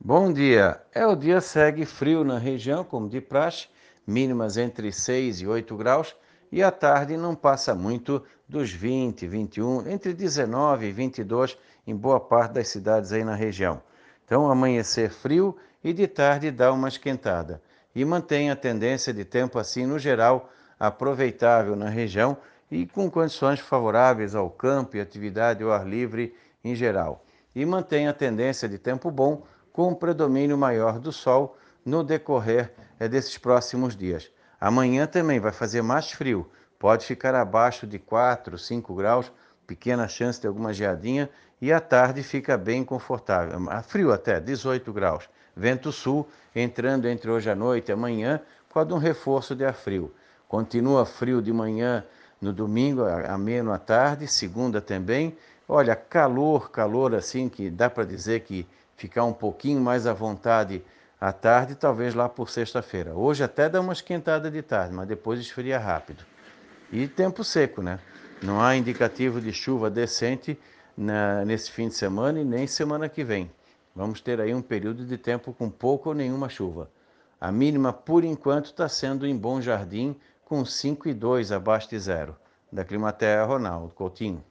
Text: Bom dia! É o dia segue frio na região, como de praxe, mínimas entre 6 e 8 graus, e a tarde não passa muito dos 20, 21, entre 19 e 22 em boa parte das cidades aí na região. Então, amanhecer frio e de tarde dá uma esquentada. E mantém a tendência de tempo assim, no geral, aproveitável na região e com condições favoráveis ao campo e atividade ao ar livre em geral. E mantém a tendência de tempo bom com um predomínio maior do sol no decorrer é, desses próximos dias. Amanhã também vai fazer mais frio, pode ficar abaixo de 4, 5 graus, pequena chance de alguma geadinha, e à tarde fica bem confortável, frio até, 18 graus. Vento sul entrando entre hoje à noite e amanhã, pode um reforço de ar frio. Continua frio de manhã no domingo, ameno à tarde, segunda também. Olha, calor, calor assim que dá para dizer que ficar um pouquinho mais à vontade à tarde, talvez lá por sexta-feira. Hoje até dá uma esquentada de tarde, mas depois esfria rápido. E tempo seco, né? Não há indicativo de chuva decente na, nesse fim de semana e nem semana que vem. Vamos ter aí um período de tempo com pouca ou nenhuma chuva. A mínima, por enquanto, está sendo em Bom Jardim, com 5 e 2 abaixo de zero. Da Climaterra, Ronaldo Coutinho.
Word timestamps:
Bom 0.00 0.32
dia! 0.32 0.80
É 0.94 1.04
o 1.04 1.16
dia 1.16 1.40
segue 1.40 1.84
frio 1.84 2.22
na 2.22 2.38
região, 2.38 2.84
como 2.84 3.08
de 3.08 3.20
praxe, 3.20 3.66
mínimas 4.06 4.56
entre 4.56 4.92
6 4.92 5.40
e 5.40 5.46
8 5.48 5.76
graus, 5.76 6.14
e 6.52 6.62
a 6.62 6.70
tarde 6.70 7.16
não 7.16 7.34
passa 7.34 7.74
muito 7.74 8.24
dos 8.48 8.70
20, 8.70 9.26
21, 9.26 9.88
entre 9.88 10.14
19 10.14 10.86
e 10.86 10.92
22 10.92 11.58
em 11.84 11.96
boa 11.96 12.20
parte 12.20 12.52
das 12.52 12.68
cidades 12.68 13.12
aí 13.12 13.24
na 13.24 13.34
região. 13.34 13.82
Então, 14.24 14.48
amanhecer 14.48 15.10
frio 15.10 15.56
e 15.82 15.92
de 15.92 16.06
tarde 16.06 16.52
dá 16.52 16.72
uma 16.72 16.86
esquentada. 16.86 17.60
E 17.92 18.04
mantém 18.04 18.52
a 18.52 18.56
tendência 18.56 19.12
de 19.12 19.24
tempo 19.24 19.58
assim, 19.58 19.84
no 19.84 19.98
geral, 19.98 20.48
aproveitável 20.78 21.74
na 21.74 21.88
região 21.88 22.36
e 22.70 22.86
com 22.86 23.10
condições 23.10 23.58
favoráveis 23.58 24.36
ao 24.36 24.48
campo 24.48 24.96
e 24.96 25.00
atividade 25.00 25.64
ao 25.64 25.72
ar 25.72 25.84
livre 25.84 26.36
em 26.62 26.76
geral. 26.76 27.24
E 27.52 27.66
mantém 27.66 28.06
a 28.06 28.12
tendência 28.12 28.68
de 28.68 28.78
tempo 28.78 29.10
bom 29.10 29.42
com 29.78 29.90
um 29.90 29.94
predomínio 29.94 30.58
maior 30.58 30.98
do 30.98 31.12
sol 31.12 31.56
no 31.86 32.02
decorrer 32.02 32.72
é, 32.98 33.06
desses 33.06 33.38
próximos 33.38 33.94
dias. 33.94 34.28
Amanhã 34.60 35.06
também 35.06 35.38
vai 35.38 35.52
fazer 35.52 35.82
mais 35.82 36.10
frio, 36.10 36.50
pode 36.80 37.06
ficar 37.06 37.32
abaixo 37.32 37.86
de 37.86 37.96
4, 37.96 38.58
5 38.58 38.92
graus, 38.96 39.30
pequena 39.68 40.08
chance 40.08 40.40
de 40.40 40.48
alguma 40.48 40.74
geadinha, 40.74 41.30
e 41.62 41.72
à 41.72 41.78
tarde 41.78 42.24
fica 42.24 42.58
bem 42.58 42.82
confortável, 42.82 43.60
frio 43.84 44.12
até, 44.12 44.40
18 44.40 44.92
graus. 44.92 45.30
Vento 45.54 45.92
sul 45.92 46.26
entrando 46.56 47.06
entre 47.06 47.30
hoje 47.30 47.48
à 47.48 47.54
noite 47.54 47.90
e 47.90 47.92
amanhã, 47.92 48.40
pode 48.68 48.92
um 48.92 48.98
reforço 48.98 49.54
de 49.54 49.64
ar 49.64 49.74
frio. 49.74 50.12
Continua 50.48 51.06
frio 51.06 51.40
de 51.40 51.52
manhã 51.52 52.04
no 52.40 52.52
domingo, 52.52 53.04
ameno 53.04 53.72
à 53.72 53.78
tarde, 53.78 54.26
segunda 54.26 54.80
também. 54.80 55.38
Olha, 55.70 55.94
calor, 55.94 56.70
calor 56.70 57.14
assim 57.14 57.46
que 57.46 57.68
dá 57.68 57.90
para 57.90 58.04
dizer 58.04 58.40
que 58.40 58.66
ficar 58.96 59.24
um 59.24 59.34
pouquinho 59.34 59.82
mais 59.82 60.06
à 60.06 60.14
vontade 60.14 60.82
à 61.20 61.30
tarde, 61.30 61.74
talvez 61.74 62.14
lá 62.14 62.26
por 62.26 62.48
sexta-feira. 62.48 63.12
Hoje 63.14 63.44
até 63.44 63.68
dá 63.68 63.78
uma 63.78 63.92
esquentada 63.92 64.50
de 64.50 64.62
tarde, 64.62 64.94
mas 64.94 65.06
depois 65.06 65.38
esfria 65.38 65.78
rápido. 65.78 66.24
E 66.90 67.06
tempo 67.06 67.44
seco, 67.44 67.82
né? 67.82 68.00
Não 68.42 68.62
há 68.62 68.76
indicativo 68.76 69.42
de 69.42 69.52
chuva 69.52 69.90
decente 69.90 70.58
na, 70.96 71.44
nesse 71.44 71.70
fim 71.70 71.88
de 71.88 71.96
semana 71.96 72.40
e 72.40 72.44
nem 72.44 72.66
semana 72.66 73.06
que 73.06 73.22
vem. 73.22 73.50
Vamos 73.94 74.22
ter 74.22 74.40
aí 74.40 74.54
um 74.54 74.62
período 74.62 75.04
de 75.04 75.18
tempo 75.18 75.52
com 75.52 75.68
pouca 75.68 76.08
ou 76.08 76.14
nenhuma 76.14 76.48
chuva. 76.48 76.88
A 77.38 77.52
mínima, 77.52 77.92
por 77.92 78.24
enquanto, 78.24 78.66
está 78.66 78.88
sendo 78.88 79.26
em 79.26 79.36
Bom 79.36 79.60
Jardim, 79.60 80.16
com 80.46 80.64
5 80.64 81.10
e 81.10 81.12
2 81.12 81.52
abaixo 81.52 81.90
de 81.90 81.98
zero. 81.98 82.34
Da 82.72 82.84
Climaterra, 82.84 83.44
Ronaldo 83.44 83.92
Coutinho. 83.94 84.42